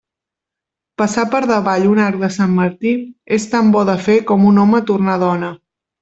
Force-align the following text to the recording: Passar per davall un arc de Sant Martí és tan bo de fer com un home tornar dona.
Passar 1.01 1.25
per 1.33 1.41
davall 1.51 1.83
un 1.89 2.01
arc 2.05 2.23
de 2.23 2.29
Sant 2.37 2.55
Martí 2.59 2.93
és 3.37 3.45
tan 3.51 3.69
bo 3.75 3.83
de 3.91 3.97
fer 4.07 4.15
com 4.31 4.47
un 4.53 4.57
home 4.63 4.81
tornar 4.93 5.19
dona. 5.25 5.51